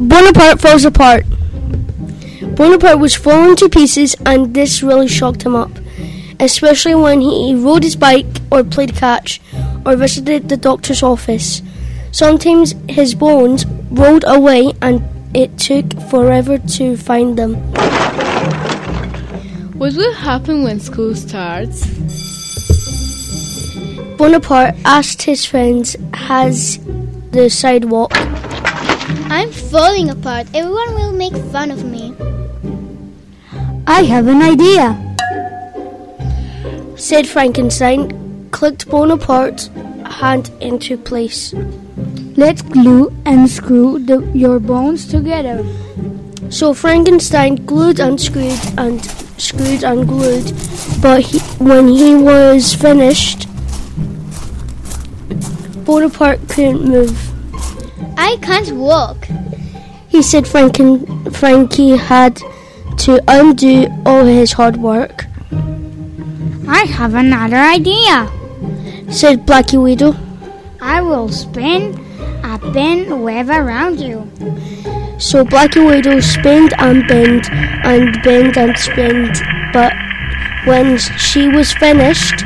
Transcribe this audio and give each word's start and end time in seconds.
Bonaparte 0.00 0.62
falls 0.62 0.86
apart. 0.86 1.26
Bonaparte 2.56 2.98
was 2.98 3.14
falling 3.14 3.54
to 3.56 3.68
pieces, 3.68 4.16
and 4.24 4.54
this 4.54 4.82
really 4.82 5.06
shocked 5.06 5.42
him 5.42 5.54
up, 5.54 5.70
especially 6.40 6.94
when 6.94 7.20
he 7.20 7.54
rode 7.54 7.84
his 7.84 7.96
bike 7.96 8.26
or 8.50 8.64
played 8.64 8.96
catch 8.96 9.42
or 9.84 9.96
visited 9.96 10.48
the 10.48 10.56
doctor's 10.56 11.02
office. 11.02 11.60
Sometimes 12.12 12.74
his 12.88 13.14
bones 13.14 13.66
rolled 13.90 14.24
away, 14.26 14.72
and 14.80 15.04
it 15.36 15.58
took 15.58 15.92
forever 16.08 16.56
to 16.56 16.96
find 16.96 17.36
them. 17.36 17.56
What 19.76 19.92
will 19.94 20.14
happen 20.14 20.62
when 20.62 20.80
school 20.80 21.14
starts? 21.14 21.86
Bonaparte 24.16 24.76
asked 24.86 25.22
his 25.22 25.44
friends, 25.44 25.94
Has 26.14 26.78
the 27.32 27.50
sidewalk? 27.50 28.12
I'm 29.30 29.50
falling 29.50 30.10
apart. 30.10 30.46
Everyone 30.54 30.94
will 30.94 31.12
make 31.12 31.36
fun 31.50 31.70
of 31.70 31.84
me. 31.84 32.14
I 33.86 34.02
have 34.02 34.28
an 34.28 34.40
idea, 34.40 34.94
said 36.96 37.26
Frankenstein, 37.26 38.48
clicked 38.50 38.88
Bonaparte's 38.88 39.68
hand 40.04 40.50
into 40.60 40.96
place. 40.96 41.52
Let's 42.36 42.62
glue 42.62 43.12
and 43.24 43.48
screw 43.50 43.98
the, 43.98 44.20
your 44.32 44.60
bones 44.60 45.06
together. 45.06 45.64
So 46.50 46.72
Frankenstein 46.72 47.56
glued 47.66 48.00
and 48.00 48.20
screwed 48.20 48.60
and 48.78 49.04
screwed 49.38 49.84
and 49.84 50.06
glued, 50.06 50.52
but 51.02 51.22
he, 51.22 51.38
when 51.58 51.88
he 51.88 52.14
was 52.14 52.74
finished, 52.74 53.48
Bonaparte 55.84 56.48
couldn't 56.48 56.84
move. 56.84 57.29
I 58.16 58.38
can't 58.42 58.72
walk. 58.72 59.28
He 60.08 60.22
said 60.22 60.44
Franken, 60.44 61.34
Frankie 61.34 61.96
had 61.96 62.40
to 62.98 63.22
undo 63.28 63.86
all 64.04 64.24
his 64.24 64.52
hard 64.52 64.76
work. 64.76 65.26
I 66.68 66.84
have 66.84 67.14
another 67.14 67.56
idea, 67.56 68.30
said 69.10 69.46
Blackie 69.46 69.82
Widow. 69.82 70.14
I 70.80 71.00
will 71.00 71.28
spin 71.28 71.98
a 72.42 72.58
bend 72.72 73.22
web 73.22 73.48
around 73.50 74.00
you. 74.00 74.28
So 75.18 75.44
Blackie 75.44 75.84
Widow 75.84 76.20
spinned 76.20 76.72
and 76.78 77.06
bent 77.06 77.50
and 77.52 78.22
bent 78.22 78.56
and 78.56 78.76
spinned, 78.78 79.36
but 79.72 79.92
when 80.64 80.98
she 80.98 81.48
was 81.48 81.72
finished, 81.72 82.44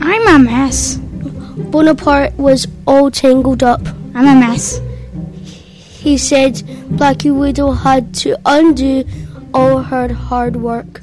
I'm 0.00 0.26
a 0.26 0.38
mess. 0.38 0.96
Bonaparte 0.96 2.34
was 2.36 2.66
all 2.86 3.10
tangled 3.10 3.62
up. 3.62 3.80
I'm 4.20 4.36
a 4.36 4.38
mess. 4.38 4.82
He 5.98 6.18
said 6.18 6.56
Blackie 6.92 7.34
Widow 7.34 7.70
had 7.70 8.12
to 8.16 8.36
undo 8.44 9.06
all 9.54 9.80
her 9.80 10.12
hard 10.12 10.56
work. 10.56 11.00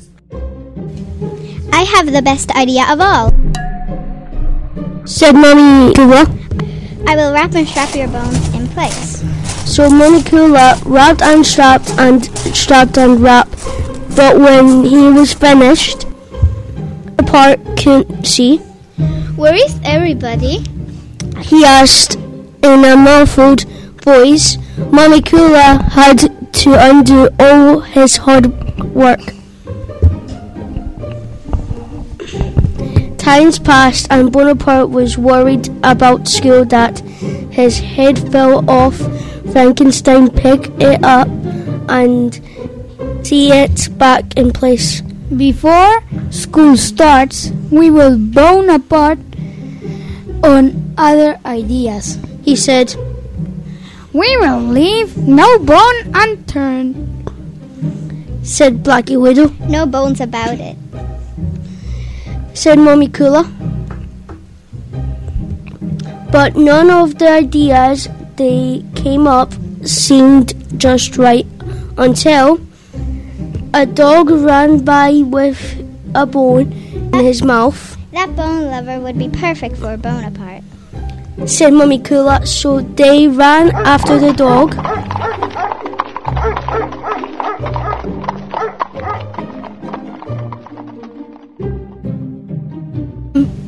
I 1.74 1.82
have 1.82 2.12
the 2.14 2.22
best 2.22 2.52
idea 2.52 2.86
of 2.88 3.02
all, 3.02 3.32
said 5.08 5.34
Mummicula. 5.34 6.30
I 7.08 7.16
will 7.16 7.34
wrap 7.34 7.56
and 7.56 7.68
strap 7.68 7.96
your 7.96 8.08
bones 8.08 8.54
in 8.54 8.68
place. 8.68 9.24
So 9.66 9.90
Mummicula 9.90 10.80
wrapped 10.86 11.24
and 11.24 11.44
strapped 11.44 11.90
and 11.98 12.24
strapped 12.56 13.00
and 13.00 13.20
wrapped, 13.20 13.66
but 14.16 14.38
when 14.38 14.84
he 14.84 15.10
was 15.10 15.34
finished, 15.34 16.02
the 17.18 17.24
part 17.26 17.58
couldn't 17.78 18.26
see. 18.28 18.58
Where 19.36 19.56
is 19.56 19.80
everybody? 19.84 20.64
He 21.42 21.66
asked 21.66 22.20
in 22.74 22.86
a 22.86 22.96
muffled 22.96 23.64
voice. 24.04 24.58
Mummicula 24.92 25.82
had 25.92 26.20
to 26.54 26.74
undo 26.78 27.30
all 27.40 27.80
his 27.80 28.18
hard 28.18 28.48
work. 28.94 29.20
Times 33.18 33.60
passed 33.60 34.08
and 34.10 34.32
Bonaparte 34.32 34.90
was 34.90 35.18
worried 35.18 35.68
about 35.84 36.28
school 36.28 36.66
that 36.66 37.00
his 37.52 37.80
head 37.80 38.18
fell 38.32 38.70
off. 38.70 38.98
Frankenstein 39.52 40.30
picked 40.30 40.82
it 40.82 41.04
up 41.04 41.28
and 41.90 42.40
see 43.26 43.52
it 43.52 43.90
back 43.98 44.38
in 44.38 44.52
place. 44.52 45.02
Before 45.36 46.02
school 46.30 46.78
starts, 46.78 47.52
we 47.72 47.92
will 47.92 48.18
bone 48.18 48.70
apart 48.70 49.20
on 50.44 50.94
other 50.98 51.38
ideas, 51.46 52.18
he 52.48 52.56
said. 52.56 52.96
We 54.14 54.38
will 54.38 54.62
leave 54.62 55.18
no 55.18 55.60
bone 55.60 55.98
unturned, 56.16 56.96
said 58.42 58.84
Blackie 58.84 59.20
Widow. 59.22 59.50
No 59.68 59.86
bones 59.86 60.22
about 60.22 60.58
it, 60.60 60.78
said 62.54 62.80
Mummicula. 62.80 63.44
But 66.32 66.56
none 66.56 66.90
of 66.90 67.18
the 67.20 67.30
ideas 67.30 68.08
they 68.38 68.86
came 68.96 69.28
up 69.28 69.52
seemed 69.84 70.56
just 70.80 71.18
right 71.18 71.46
until 71.98 72.62
a 73.74 73.86
dog 73.86 74.30
ran 74.30 74.80
by 74.86 75.22
with 75.26 75.60
a 76.16 76.26
bone 76.26 76.72
in 77.14 77.26
his 77.26 77.44
mouth. 77.44 77.98
That 78.14 78.36
bone 78.38 78.68
lover 78.72 79.02
would 79.02 79.20
be 79.20 79.28
perfect 79.28 79.76
for 79.76 79.98
Bonaparte, 79.98 80.64
said 81.46 81.74
Mummicula. 81.74 82.48
So 82.48 82.82
they 82.82 83.28
ran 83.28 83.72
after 83.72 84.20
the 84.20 84.34
dog. 84.34 84.76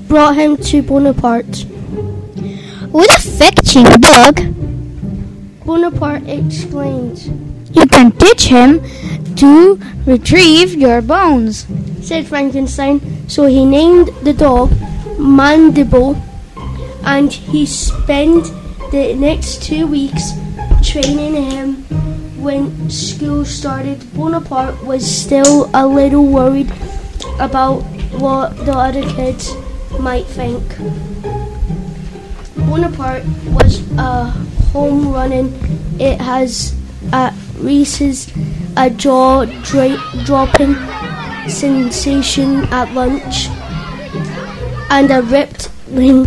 Brought 0.08 0.36
him 0.36 0.58
to 0.58 0.82
Bonaparte. 0.82 1.66
What 2.92 3.10
a 3.16 3.22
fetching 3.22 3.86
dog! 4.02 4.42
Bonaparte 5.64 6.28
explained. 6.28 7.20
You 7.72 7.86
can 7.86 8.12
teach 8.14 8.46
him 8.46 8.82
to 9.36 9.80
retrieve 10.08 10.74
your 10.74 11.04
bones, 11.04 11.68
said 12.02 12.26
Frankenstein. 12.26 13.30
So 13.30 13.46
he 13.46 13.64
named 13.64 14.10
the 14.24 14.34
dog 14.34 14.72
Mandible, 15.20 16.16
and 17.04 17.32
he 17.32 17.66
spent 17.66 18.46
the 18.92 19.14
next 19.16 19.64
two 19.64 19.88
weeks 19.88 20.32
training 20.84 21.52
him. 21.52 21.76
When 22.42 22.90
school 22.90 23.46
started, 23.46 24.14
Bonaparte 24.14 24.84
was 24.84 25.04
still 25.04 25.70
a 25.74 25.86
little 25.86 26.26
worried 26.26 26.72
about 27.40 27.82
what 28.20 28.56
the 28.66 28.74
other 28.74 29.04
kids 29.04 29.54
might 30.00 30.26
think. 30.26 30.64
Bonaparte 32.56 33.26
was 33.48 33.82
a 33.98 34.26
home 34.72 35.12
running. 35.12 35.54
It 36.00 36.22
has 36.22 36.76
at 37.12 37.34
Reese's 37.58 38.32
a 38.78 38.90
jaw 38.90 39.46
dra- 39.64 39.98
dropping 40.24 40.76
sensation 41.50 42.64
at 42.72 42.94
lunch 42.94 43.48
and 44.90 45.12
a 45.12 45.22
ripped 45.22 45.70
ring 45.90 46.26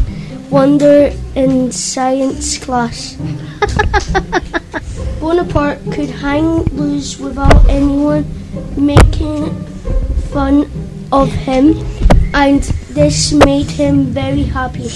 wonder 0.53 1.11
in 1.35 1.73
science 1.73 2.59
class. 2.59 3.17
Bonaparte 5.21 5.81
could 5.91 6.11
hang 6.11 6.63
loose 6.77 7.19
without 7.19 7.67
anyone 7.71 8.27
making 8.77 9.49
fun 10.31 10.71
of 11.11 11.33
him, 11.33 11.75
and 12.35 12.63
this 12.93 13.33
made 13.33 13.71
him 13.71 14.05
very 14.05 14.43
happy. 14.43 14.91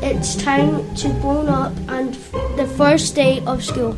It's 0.00 0.34
time 0.36 0.94
to 0.96 1.08
bone 1.20 1.48
up 1.48 1.74
and 1.88 2.14
f- 2.14 2.32
the 2.56 2.66
first 2.78 3.14
day 3.14 3.42
of 3.46 3.62
school. 3.62 3.94